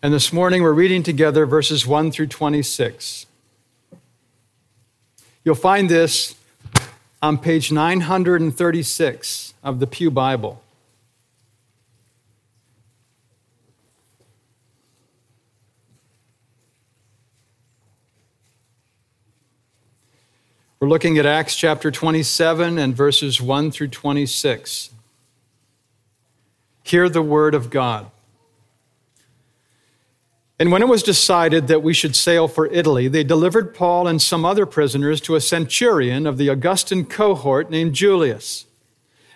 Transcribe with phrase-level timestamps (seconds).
[0.00, 3.26] And this morning we're reading together verses 1 through 26.
[5.44, 6.36] You'll find this
[7.20, 10.62] on page 936 of the Pew Bible.
[20.78, 24.90] We're looking at Acts chapter 27 and verses 1 through 26.
[26.84, 28.12] Hear the word of God.
[30.58, 34.20] And when it was decided that we should sail for Italy, they delivered Paul and
[34.20, 38.66] some other prisoners to a centurion of the Augustan cohort named Julius.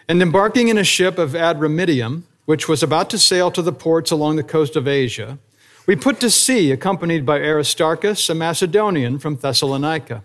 [0.09, 4.11] And embarking in a ship of Adramyttium, which was about to sail to the ports
[4.11, 5.39] along the coast of Asia,
[5.87, 10.25] we put to sea accompanied by Aristarchus, a Macedonian from Thessalonica.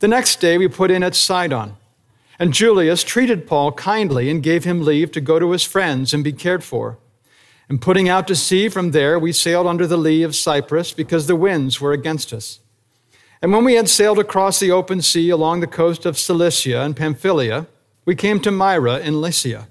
[0.00, 1.76] The next day we put in at Sidon.
[2.38, 6.22] And Julius treated Paul kindly and gave him leave to go to his friends and
[6.22, 6.98] be cared for.
[7.68, 11.26] And putting out to sea from there, we sailed under the lee of Cyprus because
[11.26, 12.60] the winds were against us.
[13.42, 16.96] And when we had sailed across the open sea along the coast of Cilicia and
[16.96, 17.66] Pamphylia,
[18.04, 19.68] we came to Myra in Lycia.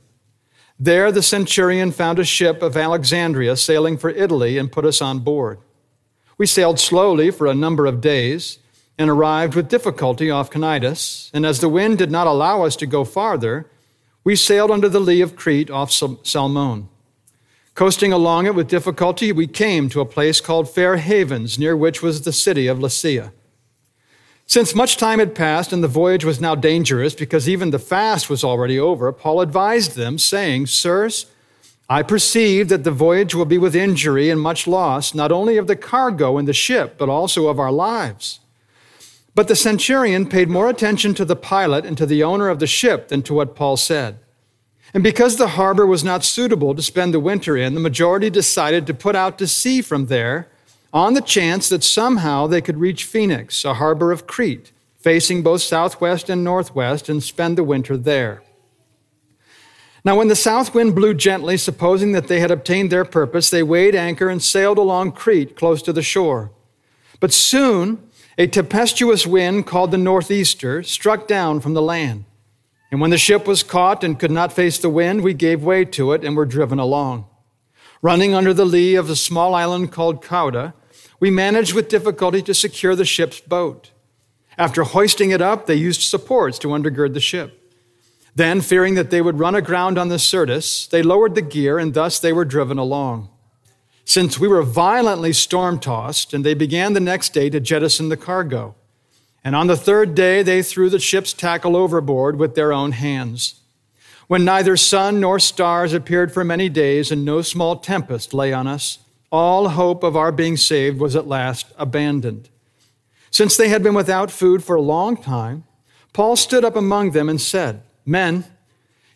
[0.79, 5.19] There the centurion found a ship of Alexandria sailing for Italy and put us on
[5.19, 5.59] board.
[6.37, 8.59] We sailed slowly for a number of days
[8.97, 11.31] and arrived with difficulty off Cnidus.
[11.33, 13.69] And as the wind did not allow us to go farther,
[14.23, 16.89] we sailed under the lee of Crete off Salmone.
[17.77, 22.01] Coasting along it with difficulty, we came to a place called Fair Havens, near which
[22.01, 23.31] was the city of Lasea.
[24.47, 28.31] Since much time had passed and the voyage was now dangerous because even the fast
[28.31, 31.27] was already over, Paul advised them, saying, Sirs,
[31.87, 35.67] I perceive that the voyage will be with injury and much loss, not only of
[35.67, 38.39] the cargo and the ship, but also of our lives.
[39.35, 42.65] But the centurion paid more attention to the pilot and to the owner of the
[42.65, 44.17] ship than to what Paul said.
[44.97, 48.87] And because the harbor was not suitable to spend the winter in, the majority decided
[48.87, 50.47] to put out to sea from there
[50.91, 55.61] on the chance that somehow they could reach Phoenix, a harbor of Crete, facing both
[55.61, 58.41] southwest and northwest, and spend the winter there.
[60.03, 63.61] Now, when the south wind blew gently, supposing that they had obtained their purpose, they
[63.61, 66.49] weighed anchor and sailed along Crete close to the shore.
[67.19, 68.01] But soon,
[68.35, 72.25] a tempestuous wind called the northeaster struck down from the land.
[72.91, 75.83] And when the ship was caught and could not face the wind, we gave way
[75.85, 77.25] to it and were driven along.
[78.01, 80.73] Running under the lee of a small island called Cauda,
[81.19, 83.91] we managed with difficulty to secure the ship's boat.
[84.57, 87.75] After hoisting it up, they used supports to undergird the ship.
[88.35, 91.93] Then, fearing that they would run aground on the Syrtis, they lowered the gear, and
[91.93, 93.29] thus they were driven along.
[94.05, 98.15] Since we were violently storm tossed, and they began the next day to jettison the
[98.15, 98.75] cargo.
[99.47, 103.61] And on the third day, they threw the ship's tackle overboard with their own hands.
[104.27, 108.67] When neither sun nor stars appeared for many days and no small tempest lay on
[108.67, 108.99] us,
[109.31, 112.49] all hope of our being saved was at last abandoned.
[113.31, 115.63] Since they had been without food for a long time,
[116.11, 118.43] Paul stood up among them and said, Men,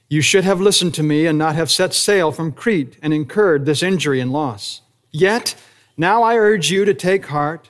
[0.08, 3.66] you should have listened to me and not have set sail from Crete and incurred
[3.66, 4.80] this injury and loss.
[5.12, 5.56] Yet,
[5.98, 7.70] now I urge you to take heart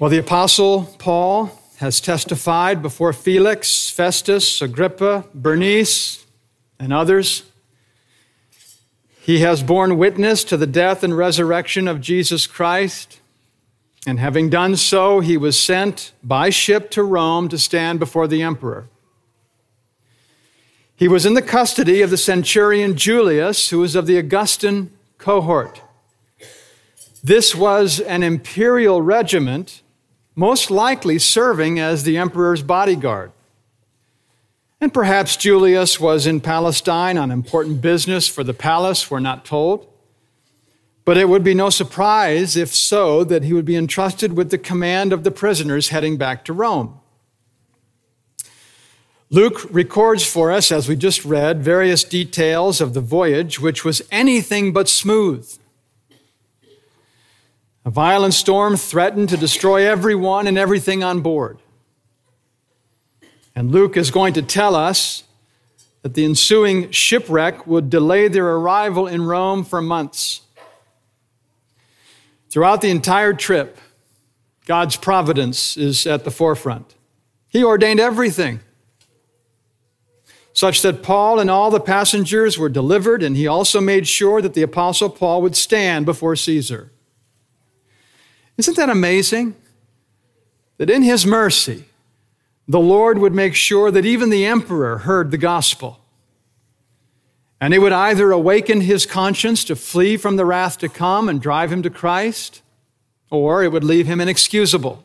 [0.00, 6.24] Well, the Apostle Paul has testified before Felix, Festus, Agrippa, Bernice,
[6.78, 7.42] and others.
[9.20, 13.18] He has borne witness to the death and resurrection of Jesus Christ.
[14.06, 18.40] And having done so, he was sent by ship to Rome to stand before the
[18.40, 18.88] emperor.
[20.94, 25.82] He was in the custody of the centurion Julius, who was of the Augustan cohort.
[27.24, 29.82] This was an imperial regiment
[30.38, 33.32] most likely serving as the emperor's bodyguard.
[34.80, 39.92] And perhaps Julius was in Palestine on important business for the palace, we're not told.
[41.04, 44.58] But it would be no surprise, if so, that he would be entrusted with the
[44.58, 47.00] command of the prisoners heading back to Rome.
[49.30, 54.02] Luke records for us, as we just read, various details of the voyage, which was
[54.12, 55.52] anything but smooth.
[57.88, 61.58] A violent storm threatened to destroy everyone and everything on board.
[63.56, 65.24] And Luke is going to tell us
[66.02, 70.42] that the ensuing shipwreck would delay their arrival in Rome for months.
[72.50, 73.78] Throughout the entire trip,
[74.66, 76.94] God's providence is at the forefront.
[77.48, 78.60] He ordained everything,
[80.52, 84.52] such that Paul and all the passengers were delivered, and he also made sure that
[84.52, 86.92] the Apostle Paul would stand before Caesar.
[88.58, 89.54] Isn't that amazing?
[90.76, 91.84] That in his mercy,
[92.66, 96.00] the Lord would make sure that even the emperor heard the gospel.
[97.60, 101.40] And it would either awaken his conscience to flee from the wrath to come and
[101.40, 102.62] drive him to Christ,
[103.30, 105.04] or it would leave him inexcusable.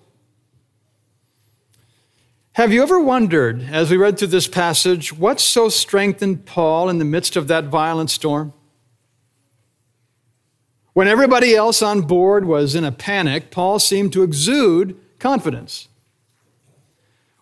[2.53, 6.99] Have you ever wondered, as we read through this passage, what so strengthened Paul in
[6.99, 8.53] the midst of that violent storm?
[10.94, 15.88] When everybody else on board was in a panic, Paul seemed to exude confidence.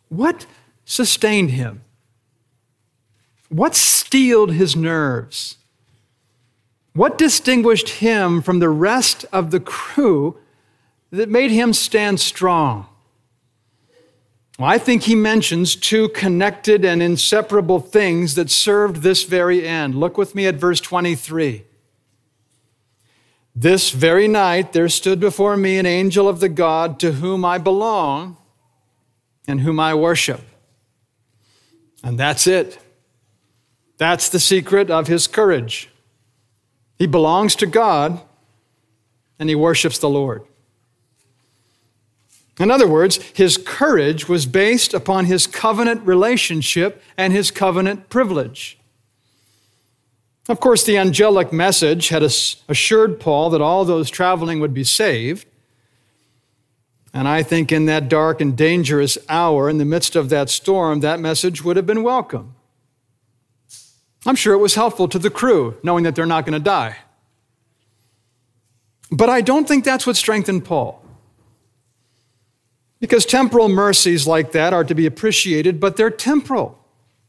[0.08, 0.46] What
[0.86, 1.82] sustained him?
[3.50, 5.58] What steeled his nerves?
[6.94, 10.38] What distinguished him from the rest of the crew
[11.12, 12.88] that made him stand strong?
[14.58, 19.96] Well, I think he mentions two connected and inseparable things that served this very end.
[19.96, 21.66] Look with me at verse 23.
[23.56, 27.58] This very night there stood before me an angel of the God to whom I
[27.58, 28.38] belong
[29.48, 30.42] and whom I worship.
[32.04, 32.80] And that's it.
[33.98, 35.90] That's the secret of his courage.
[36.98, 38.22] He belongs to God
[39.38, 40.44] and he worships the Lord.
[42.60, 48.78] In other words, his courage was based upon his covenant relationship and his covenant privilege.
[50.50, 55.48] Of course, the angelic message had assured Paul that all those traveling would be saved.
[57.14, 61.02] And I think in that dark and dangerous hour, in the midst of that storm,
[61.02, 62.56] that message would have been welcome.
[64.26, 66.98] I'm sure it was helpful to the crew, knowing that they're not going to die.
[69.12, 71.04] But I don't think that's what strengthened Paul.
[73.00, 76.80] Because temporal mercies like that are to be appreciated, but they're temporal,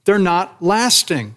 [0.04, 1.34] they're not lasting.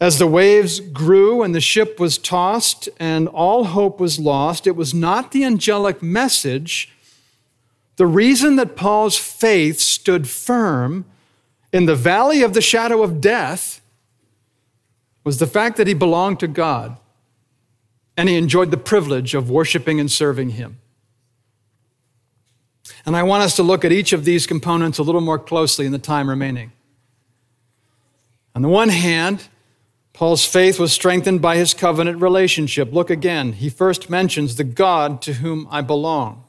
[0.00, 4.76] As the waves grew and the ship was tossed and all hope was lost, it
[4.76, 6.90] was not the angelic message
[7.98, 11.04] the reason that Paul's faith stood firm
[11.72, 13.80] in the valley of the shadow of death
[15.24, 16.96] was the fact that he belonged to God
[18.16, 20.78] and he enjoyed the privilege of worshiping and serving him.
[23.04, 25.84] And I want us to look at each of these components a little more closely
[25.84, 26.70] in the time remaining.
[28.54, 29.48] On the one hand,
[30.18, 32.92] Paul's faith was strengthened by his covenant relationship.
[32.92, 33.52] Look again.
[33.52, 36.42] He first mentions the God to whom I belong.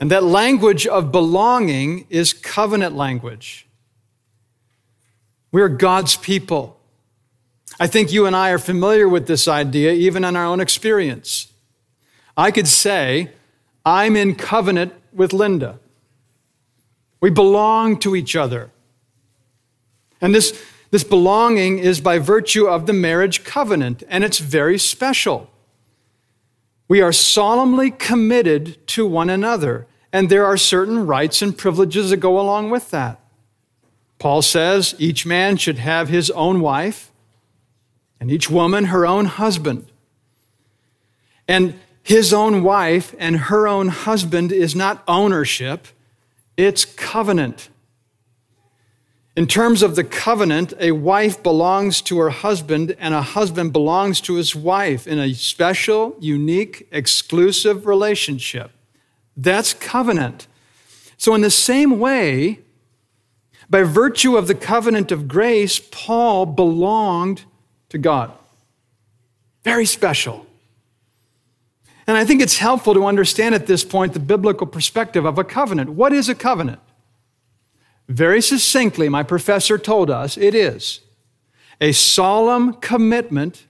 [0.00, 3.66] And that language of belonging is covenant language.
[5.52, 6.80] We're God's people.
[7.78, 11.52] I think you and I are familiar with this idea, even in our own experience.
[12.38, 13.32] I could say,
[13.84, 15.78] I'm in covenant with Linda.
[17.20, 18.70] We belong to each other.
[20.22, 20.58] And this,
[20.90, 25.50] this belonging is by virtue of the marriage covenant, and it's very special.
[26.88, 32.18] We are solemnly committed to one another, and there are certain rights and privileges that
[32.18, 33.20] go along with that.
[34.18, 37.10] Paul says each man should have his own wife,
[38.20, 39.90] and each woman her own husband.
[41.48, 45.88] And his own wife and her own husband is not ownership,
[46.56, 47.68] it's covenant.
[49.36, 54.18] In terms of the covenant, a wife belongs to her husband and a husband belongs
[54.22, 58.70] to his wife in a special, unique, exclusive relationship.
[59.36, 60.46] That's covenant.
[61.18, 62.60] So, in the same way,
[63.68, 67.44] by virtue of the covenant of grace, Paul belonged
[67.90, 68.32] to God.
[69.64, 70.46] Very special.
[72.06, 75.44] And I think it's helpful to understand at this point the biblical perspective of a
[75.44, 75.90] covenant.
[75.90, 76.80] What is a covenant?
[78.08, 81.00] Very succinctly, my professor told us it is
[81.80, 83.66] a solemn commitment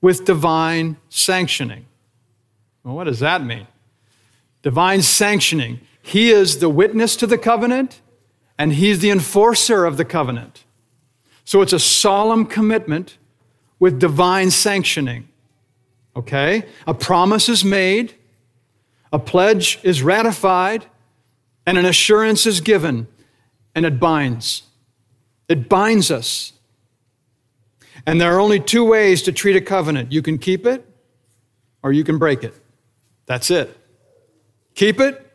[0.00, 1.86] with divine sanctioning.
[2.84, 3.66] Well, what does that mean?
[4.62, 5.80] Divine sanctioning.
[6.02, 8.00] He is the witness to the covenant,
[8.58, 10.64] and He's the enforcer of the covenant.
[11.44, 13.18] So it's a solemn commitment
[13.78, 15.28] with divine sanctioning.
[16.14, 16.64] Okay?
[16.86, 18.14] A promise is made,
[19.12, 20.86] a pledge is ratified,
[21.66, 23.08] and an assurance is given,
[23.74, 24.62] and it binds.
[25.48, 26.52] It binds us.
[28.06, 30.86] And there are only two ways to treat a covenant you can keep it
[31.82, 32.54] or you can break it.
[33.26, 33.76] That's it.
[34.74, 35.30] Keep it,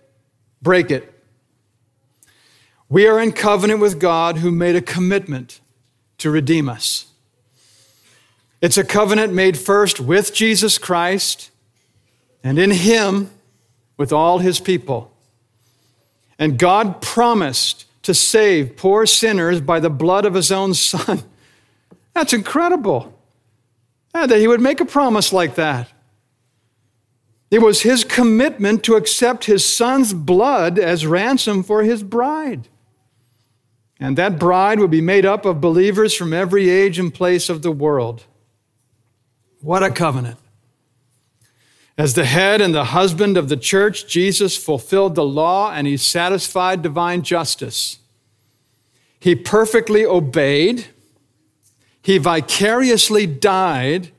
[0.62, 1.14] break it.
[2.90, 5.62] We are in covenant with God who made a commitment
[6.18, 7.06] to redeem us.
[8.62, 11.52] It's a covenant made first with Jesus Christ
[12.44, 13.30] and in Him
[13.96, 15.14] with all His people.
[16.38, 21.22] And God promised to save poor sinners by the blood of His own Son.
[22.16, 23.14] That's incredible.
[24.16, 25.92] Yeah, that He would make a promise like that.
[27.52, 32.68] It was His commitment to accept His Son's blood as ransom for His bride.
[34.00, 37.62] And that bride would be made up of believers from every age and place of
[37.62, 38.24] the world.
[39.62, 40.40] What a covenant.
[41.96, 45.96] As the head and the husband of the church, Jesus fulfilled the law and he
[45.96, 47.99] satisfied divine justice.
[49.20, 50.88] He perfectly obeyed,
[52.02, 54.12] he vicariously died,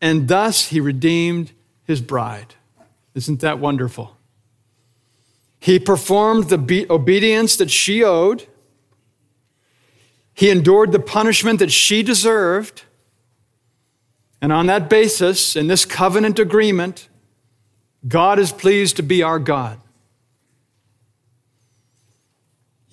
[0.00, 1.52] and thus he redeemed
[1.84, 2.56] his bride.
[3.14, 4.16] Isn't that wonderful?
[5.60, 8.46] He performed the obedience that she owed.
[10.34, 12.82] He endured the punishment that she deserved.
[14.42, 17.08] And on that basis, in this covenant agreement,
[18.06, 19.80] God is pleased to be our God.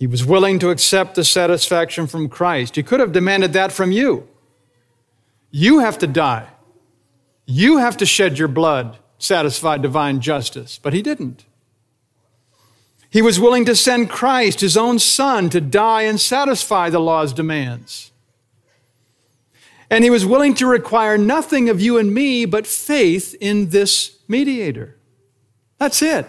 [0.01, 2.75] He was willing to accept the satisfaction from Christ.
[2.75, 4.27] He could have demanded that from you.
[5.51, 6.47] You have to die.
[7.45, 10.79] You have to shed your blood, satisfy divine justice.
[10.81, 11.45] But he didn't.
[13.11, 17.31] He was willing to send Christ, his own son, to die and satisfy the law's
[17.31, 18.11] demands.
[19.87, 24.17] And he was willing to require nothing of you and me but faith in this
[24.27, 24.97] mediator.
[25.77, 26.25] That's it.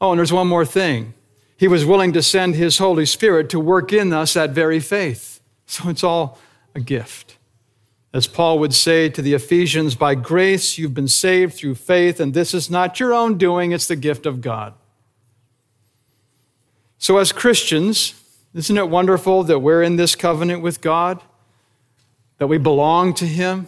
[0.00, 1.14] Oh, and there's one more thing.
[1.60, 5.40] He was willing to send his Holy Spirit to work in us that very faith.
[5.66, 6.36] So it's all
[6.74, 7.36] a gift.
[8.12, 12.34] As Paul would say to the Ephesians, by grace you've been saved through faith, and
[12.34, 14.74] this is not your own doing, it's the gift of God.
[16.98, 18.14] So, as Christians,
[18.52, 21.22] isn't it wonderful that we're in this covenant with God?
[22.40, 23.66] that we belong to Him.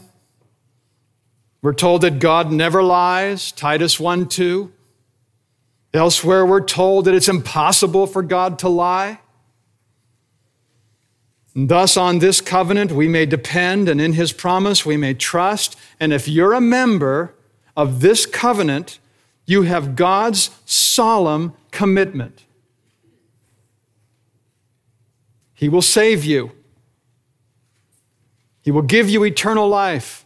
[1.60, 4.72] We're told that God never lies, Titus 1 2.
[5.94, 9.20] Elsewhere, we're told that it's impossible for God to lie.
[11.54, 15.76] And thus, on this covenant, we may depend, and in His promise, we may trust.
[16.00, 17.34] And if you're a member
[17.76, 18.98] of this covenant,
[19.44, 22.44] you have God's solemn commitment.
[25.52, 26.52] He will save you.
[28.62, 30.24] He will give you eternal life.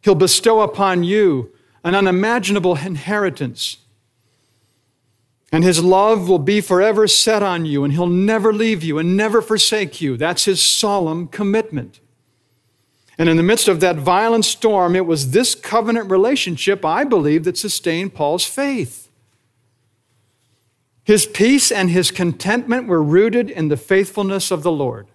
[0.00, 1.52] He'll bestow upon you
[1.84, 3.78] an unimaginable inheritance.
[5.50, 9.16] And his love will be forever set on you, and he'll never leave you and
[9.16, 10.16] never forsake you.
[10.16, 12.00] That's his solemn commitment.
[13.16, 17.44] And in the midst of that violent storm, it was this covenant relationship, I believe,
[17.44, 19.08] that sustained Paul's faith.
[21.02, 25.08] His peace and his contentment were rooted in the faithfulness of the Lord.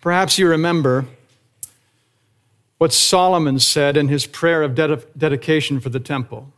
[0.00, 1.06] Perhaps you remember
[2.78, 6.52] what Solomon said in his prayer of ded- dedication for the temple.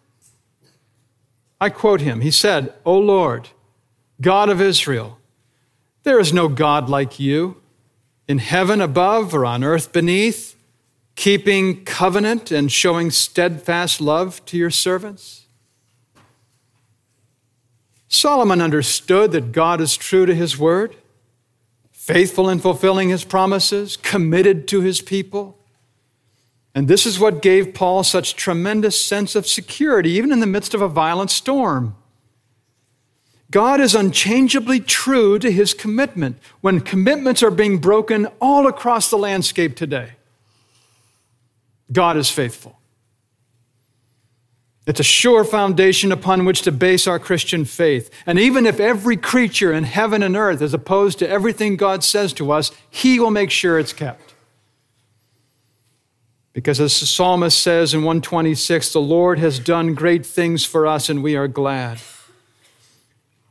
[1.60, 2.20] I quote him.
[2.20, 3.48] He said, O Lord,
[4.20, 5.18] God of Israel,
[6.04, 7.60] there is no God like you
[8.26, 10.54] in heaven above or on earth beneath,
[11.16, 15.46] keeping covenant and showing steadfast love to your servants.
[18.08, 20.96] Solomon understood that God is true to his word
[22.08, 25.57] faithful in fulfilling his promises, committed to his people.
[26.74, 30.74] And this is what gave Paul such tremendous sense of security, even in the midst
[30.74, 31.96] of a violent storm.
[33.50, 39.16] God is unchangeably true to his commitment when commitments are being broken all across the
[39.16, 40.10] landscape today.
[41.90, 42.78] God is faithful.
[44.86, 48.10] It's a sure foundation upon which to base our Christian faith.
[48.24, 52.32] And even if every creature in heaven and earth is opposed to everything God says
[52.34, 54.27] to us, He will make sure it's kept.
[56.58, 61.08] Because as the psalmist says in 126, the Lord has done great things for us
[61.08, 62.00] and we are glad.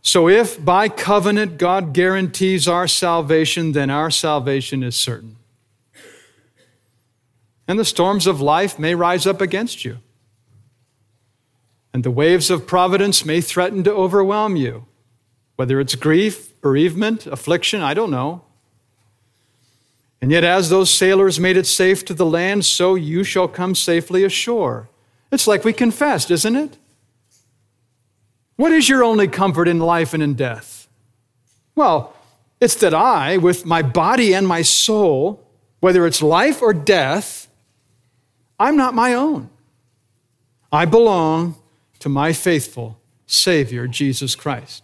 [0.02, 5.38] So if by covenant God guarantees our salvation, then our salvation is certain.
[7.66, 10.00] And the storms of life may rise up against you
[11.94, 14.86] and the waves of providence may threaten to overwhelm you.
[15.56, 18.44] whether it's grief, bereavement, affliction, I don't know.
[20.22, 23.76] And yet, as those sailors made it safe to the land, so you shall come
[23.76, 24.90] safely ashore.
[25.32, 26.78] It's like we confessed, isn't it?
[28.56, 30.88] What is your only comfort in life and in death?
[31.76, 32.16] Well,
[32.60, 35.46] it's that I, with my body and my soul,
[35.80, 37.48] whether it's life or death,
[38.60, 39.52] I'm not my own.
[40.72, 41.56] I belong
[42.00, 44.84] to my faithful Savior, Jesus Christ.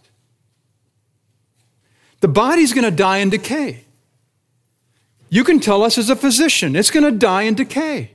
[2.20, 3.83] The body's going to die and decay.
[5.34, 8.12] You can tell us as a physician, it's going to die and decay.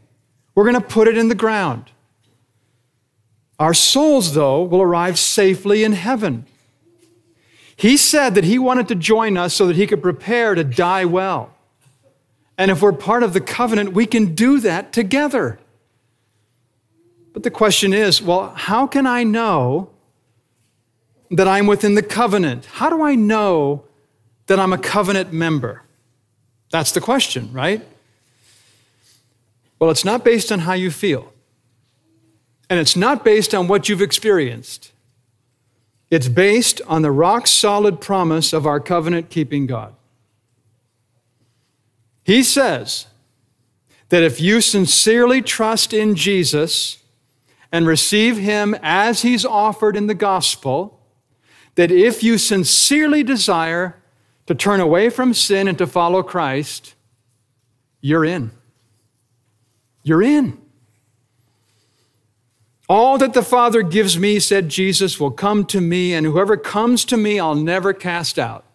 [0.55, 1.91] We're going to put it in the ground.
[3.59, 6.45] Our souls, though, will arrive safely in heaven.
[7.75, 11.03] He said that He wanted to join us so that He could prepare to die
[11.03, 11.53] well.
[12.57, 15.59] And if we're part of the covenant, we can do that together.
[17.33, 19.89] But the question is well, how can I know
[21.31, 22.63] that I'm within the covenant?
[22.65, 23.83] How do I know
[24.47, 25.83] that I'm a covenant member?
[26.71, 27.85] That's the question, right?
[29.79, 31.31] Well, it's not based on how you feel,
[32.69, 34.91] and it's not based on what you've experienced.
[36.11, 39.93] It's based on the rock solid promise of our covenant keeping God.
[42.23, 43.07] He says
[44.09, 46.97] that if you sincerely trust in Jesus
[47.71, 50.99] and receive Him as He's offered in the gospel,
[51.75, 53.98] that if you sincerely desire
[54.49, 56.95] to turn away from sin and to follow Christ,
[58.01, 58.49] you're in.
[60.01, 60.59] You're in.
[62.89, 67.05] All that the Father gives me, said Jesus, will come to me, and whoever comes
[67.05, 68.65] to me, I'll never cast out.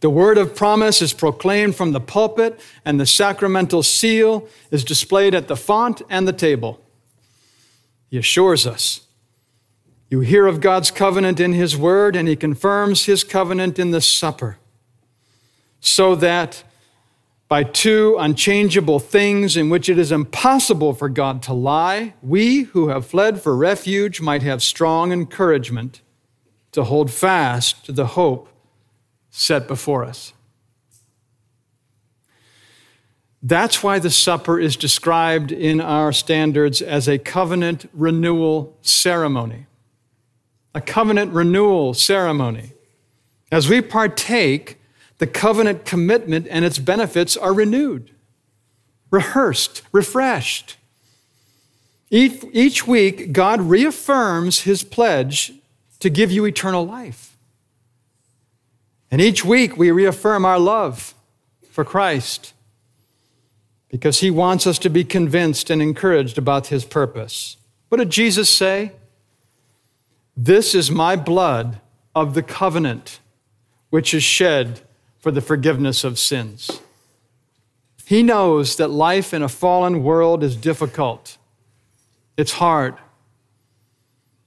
[0.00, 5.34] The word of promise is proclaimed from the pulpit, and the sacramental seal is displayed
[5.34, 6.78] at the font and the table.
[8.10, 9.06] He assures us
[10.10, 14.00] you hear of God's covenant in His Word, and He confirms His covenant in the
[14.00, 14.58] supper,
[15.80, 16.64] so that
[17.48, 22.88] by two unchangeable things in which it is impossible for God to lie, we who
[22.88, 26.02] have fled for refuge might have strong encouragement
[26.72, 28.48] to hold fast to the hope
[29.30, 30.34] set before us.
[33.42, 39.67] That's why the supper is described in our standards as a covenant renewal ceremony
[40.78, 42.70] a covenant renewal ceremony.
[43.50, 44.78] As we partake,
[45.18, 48.12] the covenant commitment and its benefits are renewed,
[49.10, 50.76] rehearsed, refreshed.
[52.10, 55.52] Each, each week, God reaffirms his pledge
[55.98, 57.36] to give you eternal life.
[59.10, 61.12] And each week, we reaffirm our love
[61.72, 62.52] for Christ
[63.88, 67.56] because he wants us to be convinced and encouraged about his purpose.
[67.88, 68.92] What did Jesus say?
[70.40, 71.80] This is my blood
[72.14, 73.18] of the covenant,
[73.90, 74.80] which is shed
[75.18, 76.80] for the forgiveness of sins.
[78.04, 81.38] He knows that life in a fallen world is difficult,
[82.36, 82.94] it's hard,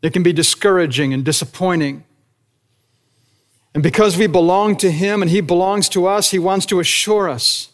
[0.02, 2.06] it can be discouraging and disappointing.
[3.74, 7.28] And because we belong to Him and He belongs to us, He wants to assure
[7.28, 7.68] us.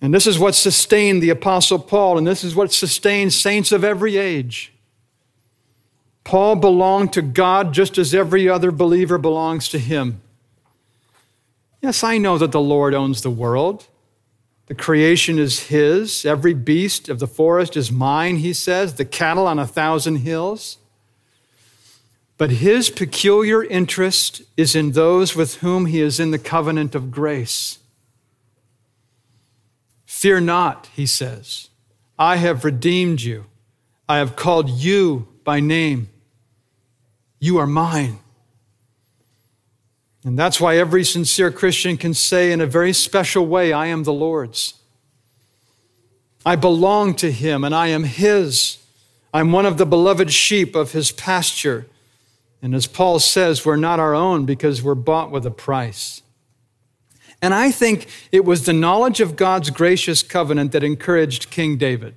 [0.00, 3.84] And this is what sustained the Apostle Paul, and this is what sustains saints of
[3.84, 4.73] every age.
[6.24, 10.22] Paul belonged to God just as every other believer belongs to him.
[11.82, 13.88] Yes, I know that the Lord owns the world.
[14.66, 16.24] The creation is his.
[16.24, 20.78] Every beast of the forest is mine, he says, the cattle on a thousand hills.
[22.38, 27.10] But his peculiar interest is in those with whom he is in the covenant of
[27.10, 27.78] grace.
[30.06, 31.68] Fear not, he says.
[32.18, 33.44] I have redeemed you.
[34.08, 36.08] I have called you by name.
[37.44, 38.20] You are mine.
[40.24, 44.04] And that's why every sincere Christian can say in a very special way, I am
[44.04, 44.80] the Lord's.
[46.46, 48.78] I belong to him and I am his.
[49.34, 51.84] I'm one of the beloved sheep of his pasture.
[52.62, 56.22] And as Paul says, we're not our own because we're bought with a price.
[57.42, 62.14] And I think it was the knowledge of God's gracious covenant that encouraged King David.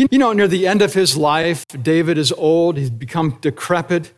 [0.00, 4.14] You know, near the end of his life, David is old, he's become decrepit.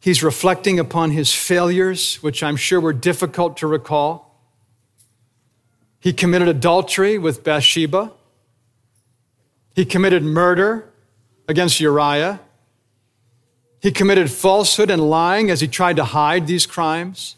[0.00, 4.40] He's reflecting upon his failures, which I'm sure were difficult to recall.
[6.00, 8.12] He committed adultery with Bathsheba.
[9.74, 10.90] He committed murder
[11.46, 12.40] against Uriah.
[13.82, 17.36] He committed falsehood and lying as he tried to hide these crimes.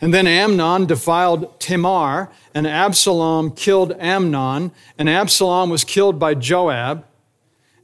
[0.00, 7.04] And then Amnon defiled Tamar, and Absalom killed Amnon, and Absalom was killed by Joab.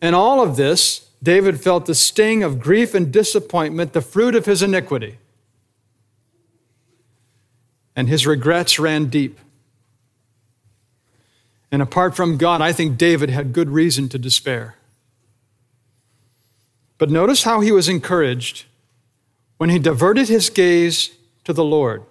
[0.03, 4.47] And all of this David felt the sting of grief and disappointment, the fruit of
[4.47, 5.19] his iniquity.
[7.95, 9.39] And his regrets ran deep.
[11.71, 14.77] And apart from God, I think David had good reason to despair.
[16.99, 18.65] But notice how he was encouraged
[19.59, 21.11] when he diverted his gaze
[21.45, 22.05] to the Lord.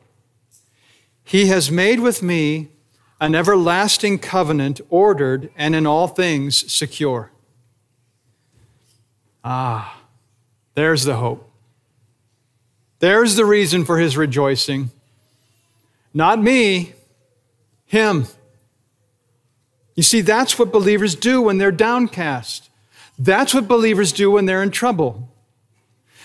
[1.23, 2.69] He has made with me
[3.21, 7.31] an everlasting covenant, ordered and in all things secure.
[9.43, 10.01] Ah,
[10.75, 11.49] there's the hope.
[12.99, 14.91] There's the reason for his rejoicing.
[16.13, 16.93] Not me,
[17.85, 18.25] him.
[19.95, 22.69] You see, that's what believers do when they're downcast.
[23.17, 25.29] That's what believers do when they're in trouble.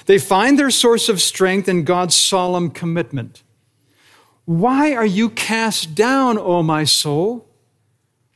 [0.07, 3.43] They find their source of strength in God's solemn commitment.
[4.45, 7.49] Why are you cast down, O my soul?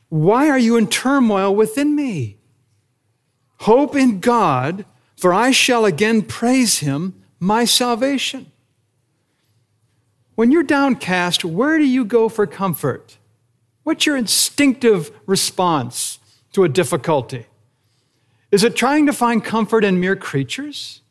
[0.09, 2.37] Why are you in turmoil within me?
[3.59, 8.51] Hope in God, for I shall again praise him, my salvation.
[10.35, 13.17] When you're downcast, where do you go for comfort?
[13.83, 16.19] What's your instinctive response
[16.53, 17.45] to a difficulty?
[18.49, 21.01] Is it trying to find comfort in mere creatures?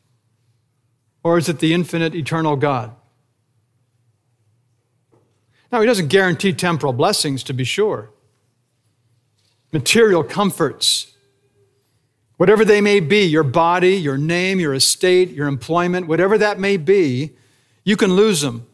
[1.23, 2.95] Or is it the infinite, eternal God?
[5.71, 8.09] Now, He doesn't guarantee temporal blessings, to be sure.
[9.71, 11.13] Material comforts,
[12.37, 16.77] whatever they may be your body, your name, your estate, your employment, whatever that may
[16.77, 17.31] be
[17.83, 18.65] you can lose them.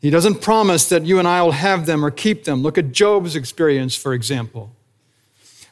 [0.00, 2.62] He doesn't promise that you and I will have them or keep them.
[2.62, 4.75] Look at Job's experience, for example.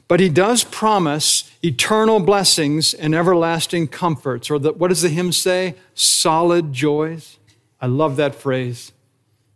[0.06, 5.32] But he does promise eternal blessings and everlasting comforts, or the, what does the hymn
[5.32, 5.76] say?
[5.94, 7.38] Solid joys.
[7.80, 8.92] I love that phrase.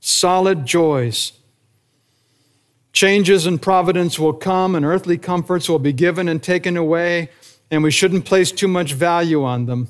[0.01, 1.33] Solid joys.
[2.93, 7.31] Changes in providence will come, and earthly comforts will be given and taken away,
[7.71, 9.89] and we shouldn't place too much value on them.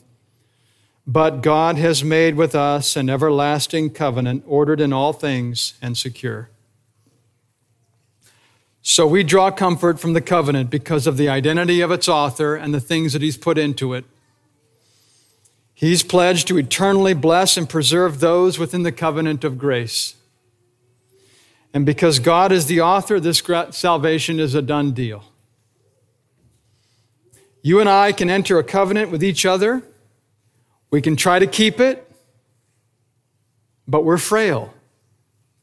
[1.07, 6.51] But God has made with us an everlasting covenant, ordered in all things and secure.
[8.91, 12.73] So we draw comfort from the covenant because of the identity of its author and
[12.73, 14.07] the things that he's put into it.
[15.75, 20.15] He's pledged to eternally bless and preserve those within the covenant of grace.
[21.75, 25.23] And because God is the author, this salvation is a done deal.
[27.61, 29.83] You and I can enter a covenant with each other.
[30.91, 32.11] We can try to keep it,
[33.87, 34.73] but we're frail.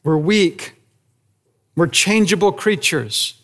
[0.04, 0.75] We're weak.
[1.76, 3.42] We're changeable creatures.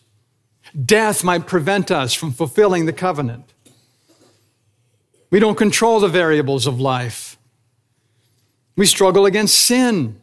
[0.86, 3.52] Death might prevent us from fulfilling the covenant.
[5.30, 7.38] We don't control the variables of life.
[8.76, 10.20] We struggle against sin.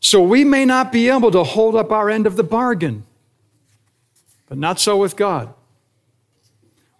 [0.00, 3.04] So we may not be able to hold up our end of the bargain,
[4.48, 5.52] but not so with God.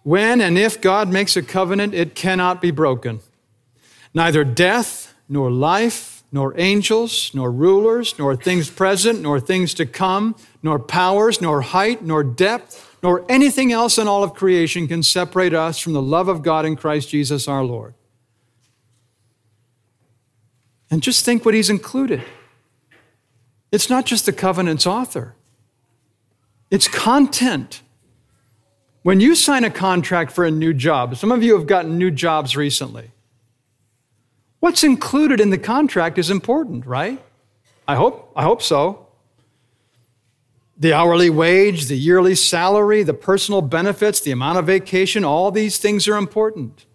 [0.03, 3.21] When and if God makes a covenant, it cannot be broken.
[4.13, 10.35] Neither death nor life nor angels, nor rulers, nor things present, nor things to come,
[10.63, 15.53] nor powers, nor height, nor depth, nor anything else in all of creation can separate
[15.53, 17.93] us from the love of God in Christ Jesus our Lord.
[20.89, 22.23] And just think what he's included.
[23.71, 25.35] It's not just the covenant's author,
[26.71, 27.81] it's content.
[29.03, 32.09] When you sign a contract for a new job, some of you have gotten new
[32.09, 33.12] jobs recently.
[34.63, 37.21] What's included in the contract is important, right?
[37.85, 39.07] I hope, I hope so.
[40.77, 45.79] The hourly wage, the yearly salary, the personal benefits, the amount of vacation, all these
[45.79, 46.85] things are important.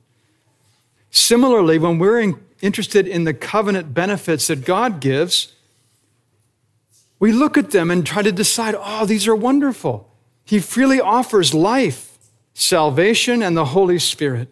[1.10, 5.52] Similarly, when we're in, interested in the covenant benefits that God gives,
[7.18, 10.10] we look at them and try to decide, oh, these are wonderful.
[10.46, 12.16] He freely offers life,
[12.54, 14.48] salvation, and the Holy Spirit.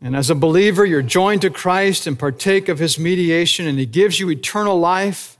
[0.00, 3.86] And as a believer, you're joined to Christ and partake of his mediation, and he
[3.86, 5.36] gives you eternal life.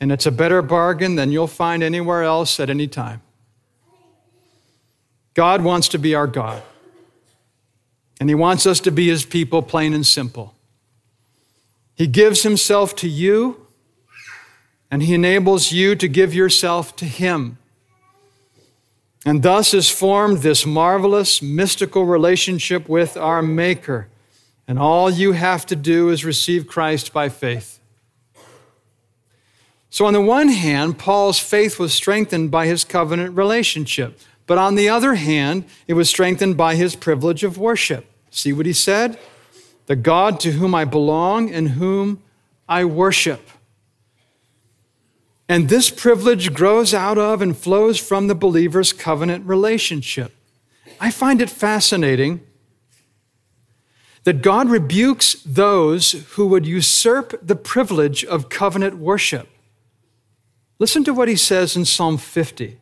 [0.00, 3.20] And it's a better bargain than you'll find anywhere else at any time.
[5.34, 6.62] God wants to be our God.
[8.18, 10.54] And he wants us to be his people, plain and simple.
[11.94, 13.66] He gives himself to you,
[14.90, 17.58] and he enables you to give yourself to him.
[19.26, 24.08] And thus is formed this marvelous, mystical relationship with our Maker.
[24.66, 27.80] And all you have to do is receive Christ by faith.
[29.90, 34.18] So, on the one hand, Paul's faith was strengthened by his covenant relationship.
[34.46, 38.06] But on the other hand, it was strengthened by his privilege of worship.
[38.30, 39.18] See what he said?
[39.86, 42.22] The God to whom I belong and whom
[42.68, 43.48] I worship.
[45.50, 50.32] And this privilege grows out of and flows from the believer's covenant relationship.
[51.00, 52.46] I find it fascinating
[54.22, 59.48] that God rebukes those who would usurp the privilege of covenant worship.
[60.78, 62.78] Listen to what he says in Psalm 50.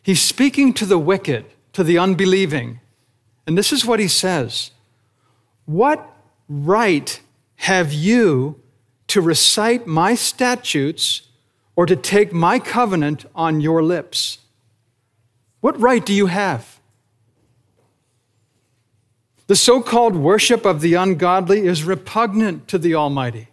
[0.00, 2.78] He's speaking to the wicked, to the unbelieving.
[3.48, 4.70] And this is what he says
[5.64, 6.08] What
[6.48, 7.20] right
[7.56, 8.60] have you
[9.08, 11.22] to recite my statutes
[11.74, 14.38] or to take my covenant on your lips?
[15.60, 16.80] What right do you have?
[19.46, 23.48] The so called worship of the ungodly is repugnant to the Almighty.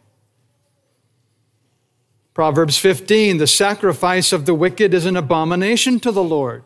[2.33, 6.63] Proverbs 15 the sacrifice of the wicked is an abomination to the Lord.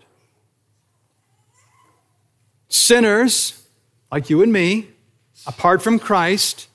[2.69, 3.65] Sinners,
[4.11, 4.89] like you and me,
[5.47, 6.67] apart from Christ,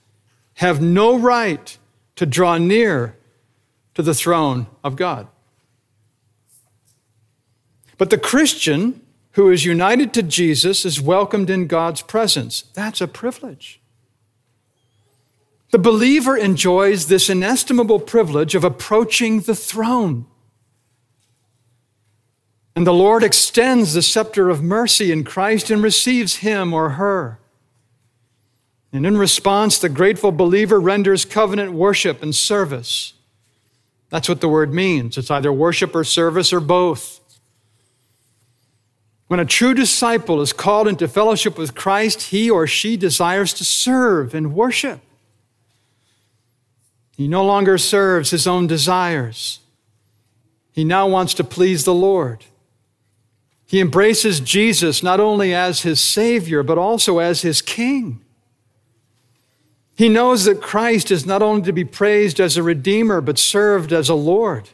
[0.54, 1.78] have no right
[2.16, 3.14] to draw near
[3.98, 5.26] to the throne of God.
[7.96, 12.62] But the Christian who is united to Jesus is welcomed in God's presence.
[12.74, 13.80] That's a privilege.
[15.72, 20.26] The believer enjoys this inestimable privilege of approaching the throne.
[22.76, 27.40] And the Lord extends the scepter of mercy in Christ and receives him or her.
[28.92, 33.14] And in response, the grateful believer renders covenant worship and service.
[34.10, 35.18] That's what the word means.
[35.18, 37.20] It's either worship or service or both.
[39.26, 43.64] When a true disciple is called into fellowship with Christ, he or she desires to
[43.64, 45.00] serve and worship.
[47.14, 49.60] He no longer serves his own desires.
[50.72, 52.44] He now wants to please the Lord.
[53.66, 58.24] He embraces Jesus not only as his Savior, but also as his King.
[59.98, 63.92] He knows that Christ is not only to be praised as a Redeemer, but served
[63.92, 64.68] as a Lord.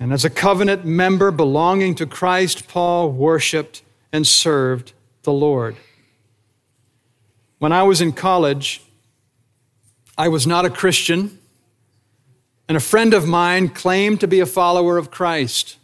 [0.00, 5.76] And as a covenant member belonging to Christ, Paul worshiped and served the Lord.
[7.58, 8.80] When I was in college,
[10.16, 11.38] I was not a Christian,
[12.68, 15.76] and a friend of mine claimed to be a follower of Christ.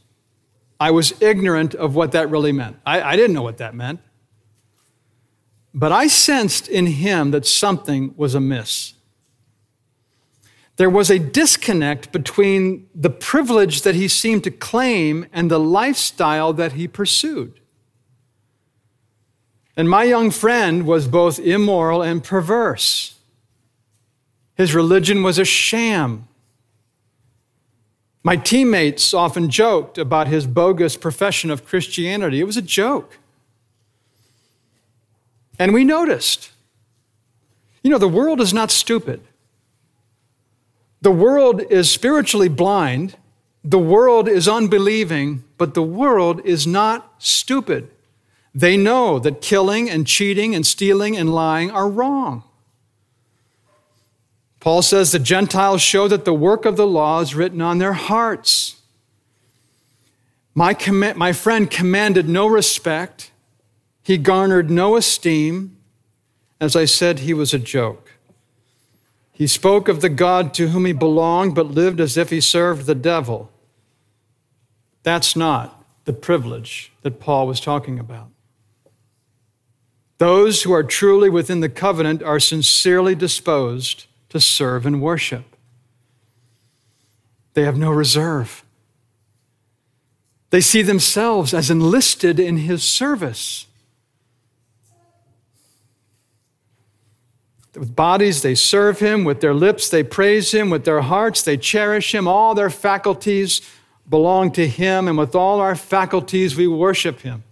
[0.81, 2.79] I was ignorant of what that really meant.
[2.87, 4.01] I, I didn't know what that meant.
[5.75, 8.95] But I sensed in him that something was amiss.
[10.77, 16.53] There was a disconnect between the privilege that he seemed to claim and the lifestyle
[16.53, 17.61] that he pursued.
[19.77, 23.17] And my young friend was both immoral and perverse.
[24.57, 26.27] His religion was a sham.
[28.23, 32.41] My teammates often joked about his bogus profession of Christianity.
[32.41, 33.19] It was a joke.
[35.59, 36.51] And we noticed.
[37.83, 39.21] You know, the world is not stupid.
[41.01, 43.17] The world is spiritually blind.
[43.65, 47.91] The world is unbelieving, but the world is not stupid.
[48.55, 52.45] They know that killing and cheating and stealing and lying are wrong.
[54.61, 57.93] Paul says the Gentiles show that the work of the law is written on their
[57.93, 58.81] hearts.
[60.55, 63.31] My, com- my friend commanded no respect
[64.09, 65.77] he garnered no esteem.
[66.59, 68.13] As I said, he was a joke.
[69.33, 72.87] He spoke of the God to whom he belonged, but lived as if he served
[72.87, 73.51] the devil.
[75.03, 78.31] That's not the privilege that Paul was talking about.
[80.17, 85.55] Those who are truly within the covenant are sincerely disposed to serve and worship.
[87.53, 88.65] They have no reserve.
[90.49, 93.67] They see themselves as enlisted in his service.
[97.75, 99.25] With bodies, they serve him.
[99.25, 100.71] With their lips, they praise him.
[100.71, 102.27] With their hearts, they cherish him.
[102.27, 103.61] All their faculties
[104.09, 105.07] belong to him.
[105.07, 107.45] And with all our faculties, we worship him.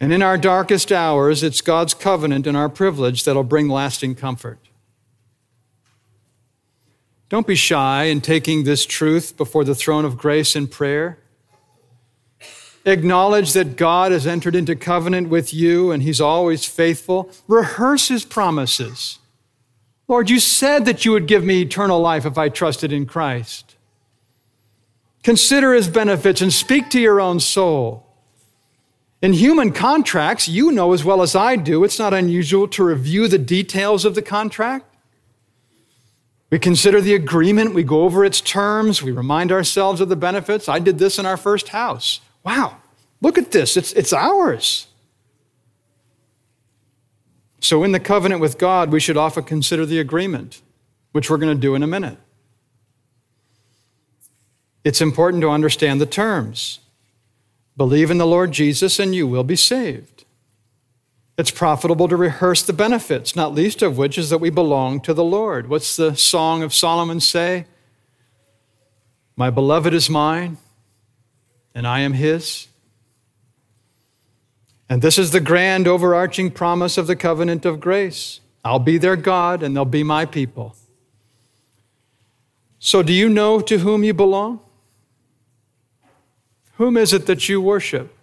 [0.00, 4.58] And in our darkest hours, it's God's covenant and our privilege that'll bring lasting comfort.
[7.30, 11.18] Don't be shy in taking this truth before the throne of grace in prayer.
[12.86, 17.30] Acknowledge that God has entered into covenant with you and He's always faithful.
[17.48, 19.18] Rehearse His promises.
[20.06, 23.76] Lord, you said that you would give me eternal life if I trusted in Christ.
[25.22, 28.06] Consider His benefits and speak to your own soul.
[29.22, 33.26] In human contracts, you know as well as I do, it's not unusual to review
[33.26, 34.84] the details of the contract.
[36.50, 40.68] We consider the agreement, we go over its terms, we remind ourselves of the benefits.
[40.68, 42.20] I did this in our first house.
[42.44, 42.76] Wow,
[43.20, 44.86] look at this, it's, it's ours.
[47.60, 50.60] So, in the covenant with God, we should often consider the agreement,
[51.12, 52.18] which we're going to do in a minute.
[54.84, 56.80] It's important to understand the terms.
[57.76, 60.24] Believe in the Lord Jesus and you will be saved.
[61.36, 65.14] It's profitable to rehearse the benefits, not least of which is that we belong to
[65.14, 65.68] the Lord.
[65.68, 67.64] What's the Song of Solomon say?
[69.36, 70.58] My beloved is mine,
[71.74, 72.68] and I am his.
[74.88, 79.16] And this is the grand overarching promise of the covenant of grace I'll be their
[79.16, 80.74] God, and they'll be my people.
[82.78, 84.60] So, do you know to whom you belong?
[86.76, 88.16] Whom is it that you worship?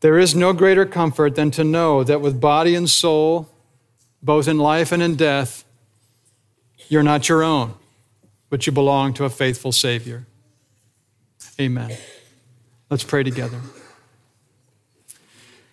[0.00, 3.48] There is no greater comfort than to know that with body and soul,
[4.22, 5.64] both in life and in death,
[6.88, 7.74] you're not your own,
[8.48, 10.27] but you belong to a faithful Savior.
[11.60, 11.96] Amen.
[12.90, 13.60] Let's pray together.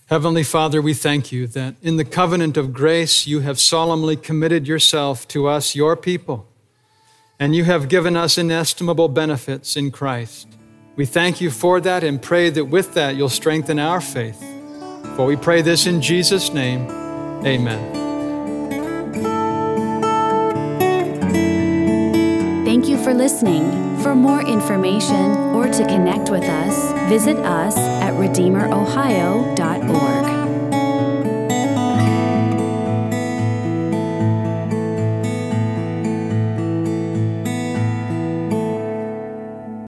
[0.08, 4.68] Heavenly Father, we thank you that in the covenant of grace you have solemnly committed
[4.68, 6.48] yourself to us, your people,
[7.40, 10.48] and you have given us inestimable benefits in Christ.
[10.96, 14.40] We thank you for that and pray that with that you'll strengthen our faith.
[15.16, 16.88] For we pray this in Jesus' name.
[17.46, 18.04] Amen.
[22.64, 23.95] Thank you for listening.
[24.06, 30.45] For more information or to connect with us, visit us at RedeemerOhio.org.